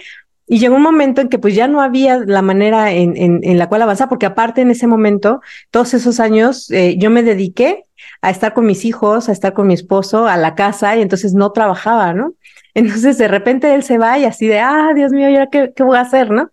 [0.46, 3.58] Y llegó un momento en que pues ya no había la manera en, en, en
[3.58, 5.40] la cual avanzar, porque aparte en ese momento,
[5.72, 7.82] todos esos años, eh, yo me dediqué
[8.20, 11.34] a estar con mis hijos, a estar con mi esposo, a la casa, y entonces
[11.34, 12.34] no trabajaba, ¿no?
[12.74, 15.72] Entonces de repente él se va y así de, ah, Dios mío, ¿y ahora qué,
[15.74, 16.50] qué voy a hacer, no?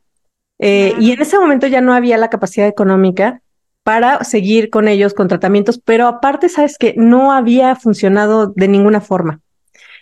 [0.58, 3.42] Eh, y en ese momento ya no había la capacidad económica
[3.84, 9.02] para seguir con ellos con tratamientos, pero aparte, sabes que no había funcionado de ninguna
[9.02, 9.42] forma.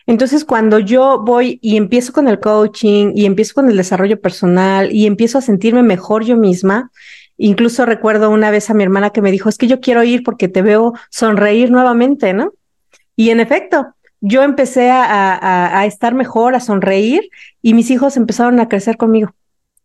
[0.06, 4.92] Entonces, cuando yo voy y empiezo con el coaching y empiezo con el desarrollo personal
[4.92, 6.92] y empiezo a sentirme mejor yo misma,
[7.38, 10.24] incluso recuerdo una vez a mi hermana que me dijo, es que yo quiero ir
[10.24, 12.54] porque te veo sonreír nuevamente, ¿no?
[13.18, 17.30] Y en efecto, yo empecé a, a, estar mejor, a sonreír
[17.62, 19.34] y mis hijos empezaron a crecer conmigo.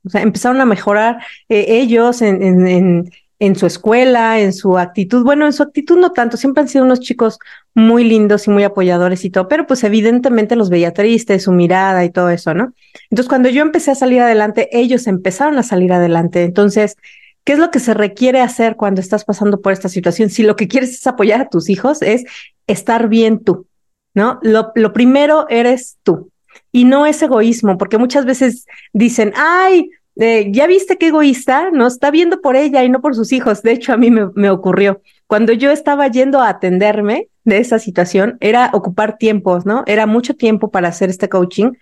[0.05, 3.11] O sea, empezaron a mejorar eh, ellos en,
[3.43, 5.25] en su escuela, en su actitud.
[5.25, 7.41] Bueno, en su actitud no tanto, siempre han sido unos chicos
[7.75, 10.95] muy lindos y muy apoyadores y todo, pero pues evidentemente los veía
[11.41, 12.73] su mirada y todo eso, ¿no?
[13.11, 16.45] Entonces, cuando yo empecé a salir adelante, ellos empezaron a salir adelante.
[16.45, 16.97] Entonces,
[17.43, 20.31] ¿qué es lo que se requiere hacer cuando estás pasando por esta situación?
[20.31, 22.23] Si lo que quieres es apoyar a tus hijos, es
[22.69, 23.67] estar bien tú,
[24.15, 24.39] ¿no?
[24.43, 26.31] Lo primero eres tú.
[26.71, 31.87] Y no es egoísmo, porque muchas veces dicen, ay, ya viste qué egoísta, ¿no?
[31.87, 33.63] Está viendo por ella y no por sus hijos.
[33.63, 35.01] De hecho, a mí me, me, ocurrió.
[35.27, 39.83] Cuando yo estaba yendo a atenderme de esa situación, era ocupar tiempos, ¿no?
[39.87, 41.73] Era mucho tiempo para hacer este coaching.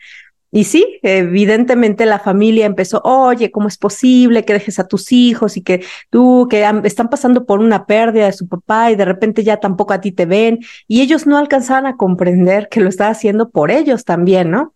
[0.53, 5.57] Y sí, evidentemente la familia empezó, oye, ¿cómo es posible que dejes a tus hijos
[5.57, 9.45] y que tú, que están pasando por una pérdida de su papá y de repente
[9.45, 10.59] ya tampoco a ti te ven?
[10.89, 14.75] Y ellos no alcanzaban a comprender que lo estaba haciendo por ellos también, ¿no?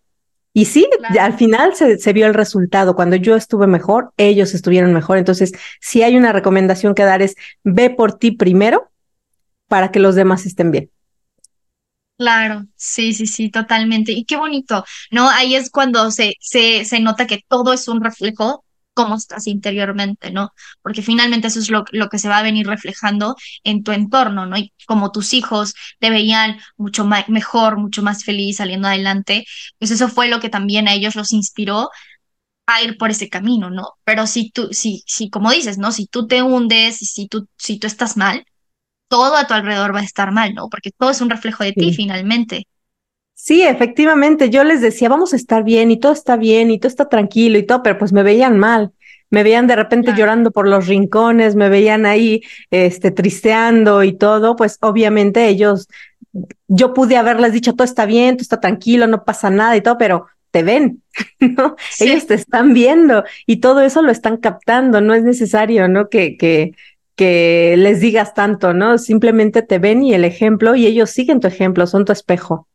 [0.57, 1.21] Y sí, claro.
[1.21, 2.95] al final se, se, vio el resultado.
[2.95, 5.17] Cuando yo estuve mejor, ellos estuvieron mejor.
[5.17, 8.89] Entonces, si hay una recomendación que dar es, ve por ti primero
[9.67, 10.89] para que los demás estén bien.
[12.17, 14.13] Claro, sí, sí, sí, totalmente.
[14.13, 15.29] Y qué bonito, ¿no?
[15.29, 18.63] Ahí es cuando se, se, se nota que todo es un reflejo
[18.95, 20.53] cómo estás interiormente, ¿no?
[20.81, 24.47] Porque finalmente eso es lo, lo que se va a venir reflejando en tu entorno,
[24.47, 24.57] ¿no?
[24.57, 29.45] Y como tus hijos te veían mucho mejor, mucho más feliz saliendo adelante,
[29.77, 31.89] pues eso fue lo que también a ellos los inspiró
[32.67, 33.91] a ir por ese camino, ¿no?
[34.03, 35.91] Pero si tú, si, si, como dices, ¿no?
[35.91, 38.45] Si tú te hundes y si tú, si tú estás mal,
[39.09, 40.69] todo a tu alrededor va a estar mal, ¿no?
[40.69, 42.67] Porque todo es un reflejo de ti finalmente.
[43.37, 46.87] Sí, efectivamente, yo les decía, vamos a estar bien y todo está bien y todo
[46.87, 48.93] está tranquilo y todo, pero pues me veían mal,
[49.29, 54.55] me veían de repente llorando por los rincones, me veían ahí, este, tristeando y todo,
[54.55, 55.89] pues obviamente ellos,
[56.69, 59.97] yo pude haberles dicho, todo está bien, todo está tranquilo, no pasa nada y todo,
[59.97, 61.03] pero te ven,
[61.41, 61.75] ¿no?
[61.99, 66.07] Ellos te están viendo y todo eso lo están captando, no es necesario, ¿no?
[66.07, 66.71] Que, que,
[67.17, 68.97] que les digas tanto, ¿no?
[68.97, 72.69] Simplemente te ven y el ejemplo y ellos siguen tu ejemplo, son tu espejo.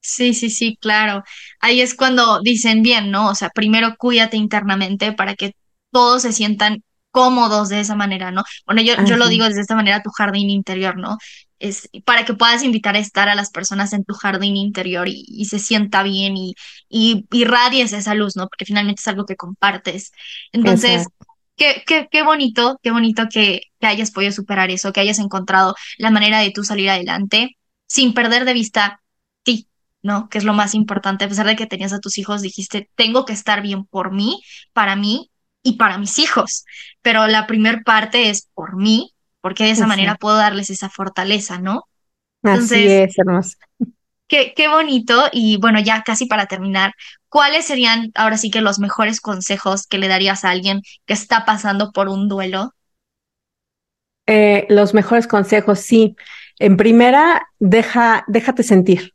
[0.00, 1.22] Sí, sí, sí, claro.
[1.60, 3.28] Ahí es cuando dicen bien, ¿no?
[3.28, 5.54] O sea, primero cuídate internamente para que
[5.90, 8.42] todos se sientan cómodos de esa manera, ¿no?
[8.66, 11.18] Bueno, yo, yo lo digo desde esta manera, tu jardín interior, ¿no?
[11.58, 15.44] Es para que puedas invitar a estar a las personas en tu jardín interior y,
[15.44, 16.54] se sienta bien y,
[16.88, 18.48] y irradies esa luz, ¿no?
[18.48, 20.12] Porque finalmente es algo que compartes.
[20.52, 21.06] Entonces,
[21.56, 25.74] qué, qué, qué bonito, qué bonito que, que hayas podido superar eso, que hayas encontrado
[25.98, 29.00] la manera de tú salir adelante sin perder de vista
[30.02, 30.28] ¿no?
[30.28, 31.24] Que es lo más importante.
[31.24, 34.42] A pesar de que tenías a tus hijos, dijiste, tengo que estar bien por mí,
[34.72, 35.30] para mí
[35.62, 36.64] y para mis hijos.
[37.02, 41.58] Pero la primer parte es por mí, porque de esa manera puedo darles esa fortaleza,
[41.60, 41.84] ¿no?
[42.42, 43.56] Entonces, Así es, hermoso.
[44.28, 45.24] Qué, qué bonito.
[45.32, 46.92] Y bueno, ya casi para terminar,
[47.28, 51.44] ¿cuáles serían ahora sí que los mejores consejos que le darías a alguien que está
[51.44, 52.72] pasando por un duelo?
[54.26, 56.16] Eh, los mejores consejos, sí.
[56.58, 59.14] En primera, deja, déjate sentir.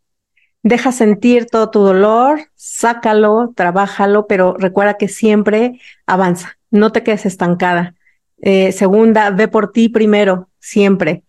[0.65, 7.27] Deja sentir todo tu dolor, sácalo, trabájalo, pero recuerda que siempre avanza, no te quedes
[7.27, 7.93] estancada.
[8.41, 11.21] Eh, segunda, ve por ti primero, siempre.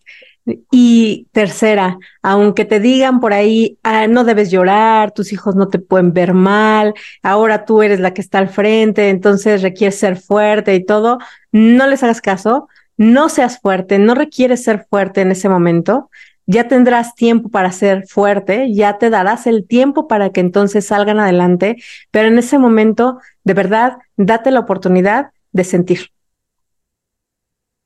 [0.71, 5.77] Y tercera, aunque te digan por ahí, ah, no debes llorar, tus hijos no te
[5.77, 10.73] pueden ver mal, ahora tú eres la que está al frente, entonces requieres ser fuerte
[10.73, 11.19] y todo,
[11.51, 16.09] no les hagas caso, no seas fuerte, no requieres ser fuerte en ese momento,
[16.47, 21.19] ya tendrás tiempo para ser fuerte, ya te darás el tiempo para que entonces salgan
[21.19, 21.75] adelante,
[22.09, 26.09] pero en ese momento, de verdad, date la oportunidad de sentir.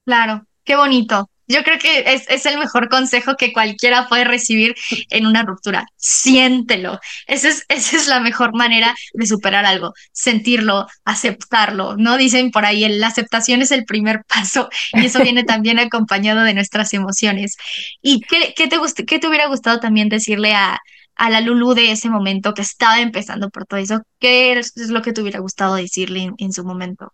[0.06, 1.31] Claro, qué bonito.
[1.52, 4.76] Yo creo que es, es, el mejor consejo que cualquiera puede recibir
[5.10, 5.86] en una ruptura.
[5.98, 7.00] Siéntelo.
[7.28, 9.94] Esa es, esa es la mejor manera de superar algo.
[10.12, 11.98] Sentirlo, aceptarlo.
[11.98, 12.18] ¿No?
[12.18, 16.54] Dicen por ahí, la aceptación es el primer paso y eso viene también acompañado de
[16.54, 17.58] nuestras emociones.
[18.02, 20.80] ¿Y qué, qué te, qué te hubiera gustado también decirle a,
[21.16, 24.02] a la Lulu de ese momento que estaba empezando por todo eso?
[24.20, 27.14] ¿Qué es lo que te hubiera gustado decirle en su momento?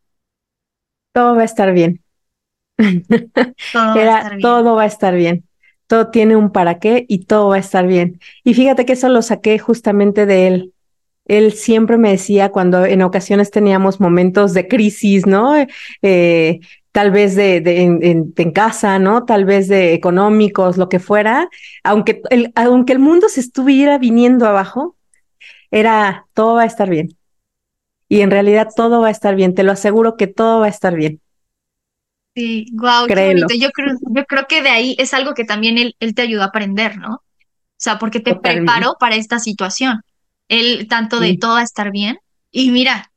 [1.14, 2.04] Todo va a estar bien
[3.74, 5.44] todo, Era, va todo va a estar bien.
[5.88, 8.20] Todo tiene un para qué y todo va a estar bien.
[8.44, 10.74] Y fíjate que eso lo saqué justamente de él.
[11.26, 15.54] Él siempre me decía cuando en ocasiones teníamos momentos de crisis, ¿no?
[16.02, 16.60] Eh,
[16.92, 19.26] tal vez de, de en, en, casa, ¿no?
[19.26, 21.50] Tal vez de económicos, lo que fuera,
[21.84, 24.96] aunque el, aunque el mundo se estuviera viniendo abajo,
[25.70, 27.16] era todo va a estar bien.
[28.10, 30.70] Y en realidad todo va a estar bien, te lo aseguro que todo va a
[30.70, 31.20] estar bien.
[32.38, 33.56] Sí, wow, qué bonito.
[33.58, 36.44] Yo creo, yo creo que de ahí es algo que también él, él te ayudó
[36.44, 37.16] a aprender, ¿no?
[37.16, 40.02] O sea, porque te preparó para esta situación.
[40.48, 42.20] Él, tanto de todo a estar bien.
[42.52, 43.12] Y mira,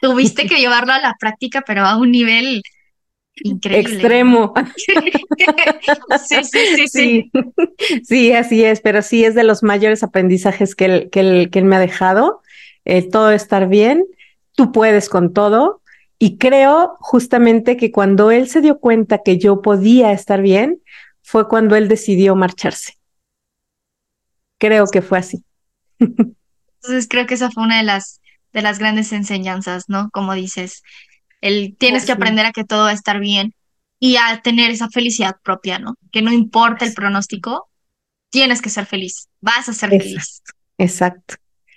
[0.00, 2.62] tuviste que llevarlo a la práctica, pero a un nivel
[3.36, 3.92] increíble.
[3.92, 4.54] Extremo.
[6.26, 7.30] sí, sí, sí, sí,
[8.02, 8.32] sí.
[8.32, 11.64] así es, pero sí es de los mayores aprendizajes que él, que él, que él
[11.66, 12.42] me ha dejado.
[12.84, 14.04] Eh, todo estar bien,
[14.56, 15.80] tú puedes con todo,
[16.24, 20.80] y creo justamente que cuando él se dio cuenta que yo podía estar bien,
[21.20, 22.94] fue cuando él decidió marcharse.
[24.56, 25.44] Creo que fue así.
[25.98, 28.22] Entonces creo que esa fue una de las,
[28.54, 30.08] de las grandes enseñanzas, ¿no?
[30.14, 30.82] Como dices,
[31.42, 33.54] el, tienes que aprender a que todo va a estar bien
[34.00, 35.94] y a tener esa felicidad propia, ¿no?
[36.10, 37.68] Que no importa el pronóstico,
[38.30, 40.42] tienes que ser feliz, vas a ser feliz.
[40.78, 41.34] Exacto,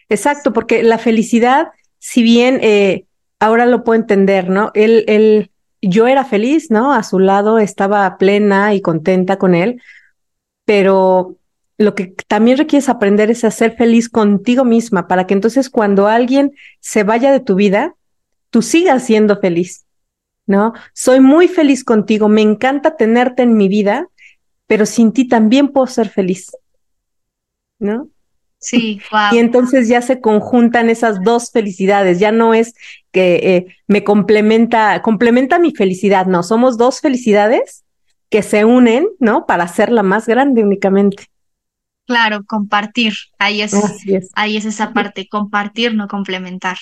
[0.07, 1.67] exacto, porque la felicidad,
[1.99, 3.06] si bien eh,
[3.39, 4.71] ahora lo puedo entender, ¿no?
[4.73, 6.93] Él, él, yo era feliz, ¿no?
[6.93, 9.81] A su lado estaba plena y contenta con él,
[10.65, 11.37] pero
[11.77, 16.07] lo que también requieres aprender es a ser feliz contigo misma para que entonces cuando
[16.07, 17.95] alguien se vaya de tu vida,
[18.49, 19.85] tú sigas siendo feliz,
[20.47, 20.73] ¿no?
[20.93, 24.07] Soy muy feliz contigo, me encanta tenerte en mi vida,
[24.65, 26.51] pero sin ti también puedo ser feliz,
[27.77, 28.09] ¿no?
[28.59, 29.33] Sí, wow.
[29.33, 32.73] Y entonces ya se conjuntan esas dos felicidades, ya no es
[33.11, 37.85] que eh, me complementa, complementa mi felicidad, no, somos dos felicidades
[38.29, 39.45] que se unen, ¿no?
[39.45, 41.25] Para hacerla más grande únicamente.
[42.05, 43.73] Claro, compartir, ahí es,
[44.07, 44.31] es.
[44.33, 46.77] ahí es esa parte, compartir, no complementar.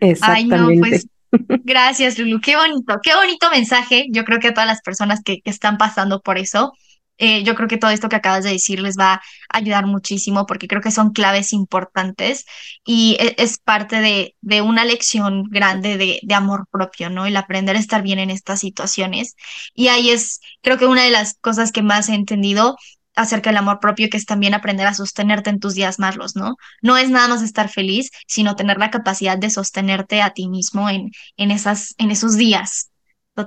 [0.00, 0.54] Exactamente.
[0.54, 1.08] Ay, no, pues
[1.64, 4.06] gracias, Lulu, qué bonito, qué bonito mensaje.
[4.10, 6.72] Yo creo que a todas las personas que, que están pasando por eso,
[7.18, 10.46] eh, yo creo que todo esto que acabas de decir les va a ayudar muchísimo
[10.46, 12.44] porque creo que son claves importantes
[12.84, 17.26] y e, es, parte de, de, una lección grande de, de, amor propio, ¿no?
[17.26, 19.34] El aprender a estar bien en estas situaciones.
[19.74, 22.76] Y ahí es, creo que una de las cosas que más he entendido
[23.16, 26.56] acerca del amor propio, que es también aprender a sostenerte en tus días malos, ¿no?
[26.82, 30.88] No es nada más estar feliz, sino tener la capacidad de sostenerte a ti mismo
[30.90, 32.90] en, en, esas, en esos días.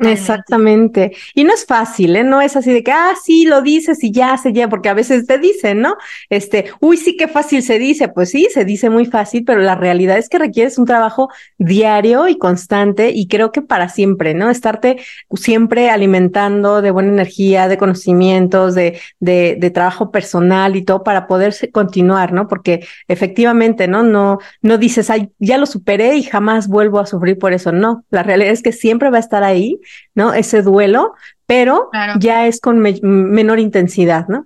[0.02, 1.13] Exactamente.
[1.34, 2.23] Y no es fácil, ¿eh?
[2.23, 4.93] No es así de que, ah, sí, lo dices y ya se lleva, porque a
[4.93, 5.95] veces te dicen, ¿no?
[6.30, 8.08] Este, uy, sí, qué fácil se dice.
[8.08, 12.28] Pues sí, se dice muy fácil, pero la realidad es que requieres un trabajo diario
[12.28, 14.52] y constante y creo que para siempre, ¿no?
[14.52, 14.97] Estarte
[15.34, 21.25] siempre alimentando de buena energía, de conocimientos, de, de, de trabajo personal y todo para
[21.25, 22.47] poder continuar, ¿no?
[22.47, 24.04] Porque efectivamente, ¿no?
[24.04, 27.71] No, no dices, ay, ya lo superé y jamás vuelvo a sufrir por eso.
[27.71, 29.78] No, la realidad es que siempre va a estar ahí
[30.15, 30.33] ¿no?
[30.33, 31.13] Ese duelo,
[31.45, 31.89] pero
[32.19, 34.45] ya es con menor intensidad, ¿no?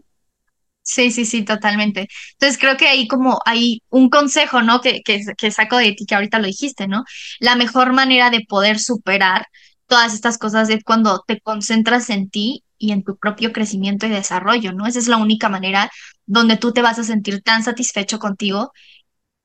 [0.81, 2.07] Sí, sí, sí, totalmente.
[2.33, 4.81] Entonces creo que ahí como hay un consejo, ¿no?
[4.81, 7.05] Que, que, que saco de ti, que ahorita lo dijiste, ¿no?
[7.39, 9.47] La mejor manera de poder superar
[9.87, 14.09] todas estas cosas es cuando te concentras en ti y en tu propio crecimiento y
[14.09, 14.85] desarrollo, ¿no?
[14.85, 15.89] Esa es la única manera
[16.25, 18.73] donde tú te vas a sentir tan satisfecho contigo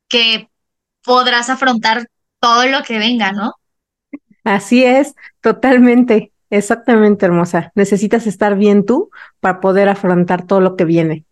[0.09, 0.49] que
[1.03, 2.09] podrás afrontar
[2.41, 3.53] todo lo que venga, ¿no?
[4.49, 7.71] Así es, totalmente, exactamente, hermosa.
[7.75, 11.27] Necesitas estar bien tú para poder afrontar todo lo que viene.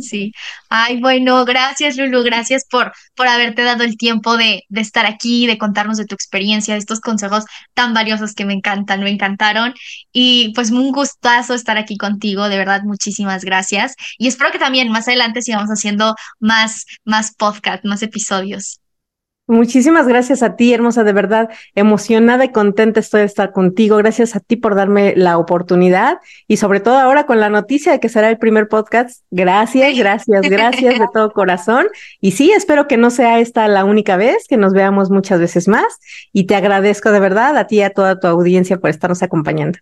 [0.00, 0.32] Sí.
[0.68, 2.22] Ay, bueno, gracias, Lulu.
[2.22, 6.14] Gracias por, por haberte dado el tiempo de, de, estar aquí, de contarnos de tu
[6.14, 9.74] experiencia, de estos consejos tan valiosos que me encantan, me encantaron.
[10.12, 13.96] Y pues un gustazo estar aquí contigo, de verdad, muchísimas gracias.
[14.16, 18.81] Y espero que también más adelante sigamos haciendo más, más podcast, más episodios.
[19.52, 23.98] Muchísimas gracias a ti, hermosa, de verdad, emocionada y contenta estoy de estar contigo.
[23.98, 28.00] Gracias a ti por darme la oportunidad y sobre todo ahora con la noticia de
[28.00, 29.22] que será el primer podcast.
[29.30, 31.88] Gracias, gracias, gracias de todo corazón.
[32.18, 35.68] Y sí, espero que no sea esta la única vez, que nos veamos muchas veces
[35.68, 35.98] más.
[36.32, 39.78] Y te agradezco de verdad a ti y a toda tu audiencia por estarnos acompañando.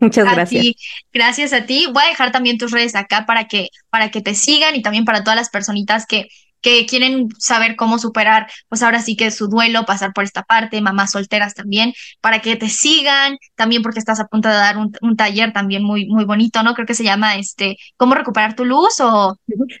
[0.00, 0.66] Muchas gracias.
[1.14, 1.86] Gracias a ti.
[1.90, 5.06] Voy a dejar también tus redes acá para que, para que te sigan y también
[5.06, 6.28] para todas las personitas que
[6.64, 10.80] que quieren saber cómo superar, pues ahora sí que su duelo, pasar por esta parte,
[10.80, 14.90] mamás solteras también, para que te sigan, también porque estás a punto de dar un,
[15.02, 16.72] un taller también muy, muy bonito, ¿no?
[16.74, 19.36] Creo que se llama este, ¿cómo recuperar tu luz o...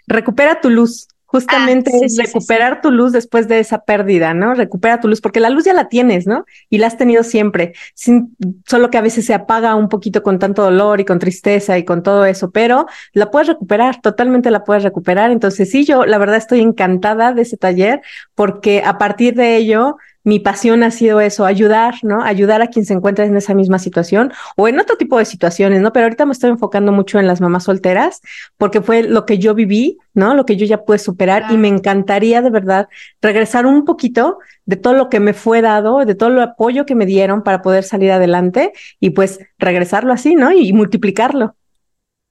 [0.06, 1.08] Recupera tu luz.
[1.34, 4.54] Justamente ah, es recuperar tu luz después de esa pérdida, ¿no?
[4.54, 6.44] Recupera tu luz, porque la luz ya la tienes, ¿no?
[6.70, 8.36] Y la has tenido siempre, sin,
[8.68, 11.84] solo que a veces se apaga un poquito con tanto dolor y con tristeza y
[11.84, 15.32] con todo eso, pero la puedes recuperar, totalmente la puedes recuperar.
[15.32, 18.00] Entonces, sí, yo la verdad estoy encantada de ese taller,
[18.36, 22.22] porque a partir de ello mi pasión ha sido eso, ayudar, ¿no?
[22.22, 25.82] Ayudar a quien se encuentra en esa misma situación o en otro tipo de situaciones,
[25.82, 25.92] ¿no?
[25.92, 28.22] Pero ahorita me estoy enfocando mucho en las mamás solteras
[28.56, 30.34] porque fue lo que yo viví, ¿no?
[30.34, 32.88] Lo que yo ya pude superar y me encantaría de verdad
[33.20, 36.94] regresar un poquito de todo lo que me fue dado, de todo el apoyo que
[36.94, 40.52] me dieron para poder salir adelante y pues regresarlo así, ¿no?
[40.52, 41.54] Y multiplicarlo.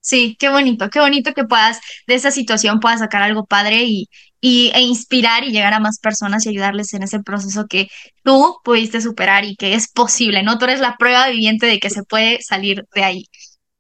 [0.04, 4.10] Sí, qué bonito, qué bonito que puedas, de esa situación puedas sacar algo padre y,
[4.42, 7.88] y, e inspirar y llegar a más personas y ayudarles en ese proceso que
[8.22, 10.58] tú pudiste superar y que es posible, ¿no?
[10.58, 13.26] Tú eres la prueba viviente de que se puede salir de ahí.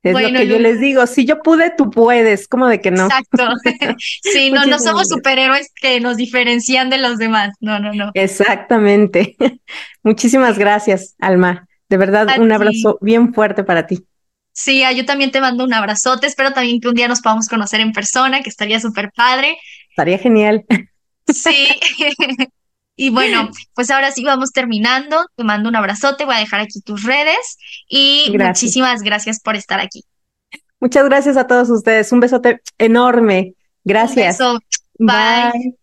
[0.01, 3.07] Es lo que yo les digo, si yo pude, tú puedes, ¿cómo de que no?
[3.07, 3.49] Exacto.
[4.21, 8.11] sí, no, no somos superhéroes que nos diferencian de los demás, no, no, no.
[8.13, 9.35] Exactamente.
[10.03, 11.67] Muchísimas gracias, Alma.
[11.89, 14.05] De verdad, un abrazo bien fuerte para ti.
[14.53, 16.27] Sí, yo también te mando un abrazote.
[16.27, 19.57] Espero también que un día nos podamos conocer en persona, que estaría súper padre.
[19.89, 20.63] Estaría genial.
[21.27, 21.67] Sí.
[22.95, 25.25] y bueno, pues ahora sí vamos terminando.
[25.35, 26.25] Te mando un abrazote.
[26.25, 27.57] Voy a dejar aquí tus redes
[27.89, 30.03] y muchísimas gracias por estar aquí.
[30.79, 32.11] Muchas gracias a todos ustedes.
[32.11, 33.55] Un besote enorme.
[33.83, 34.37] Gracias.
[34.99, 35.75] Bye.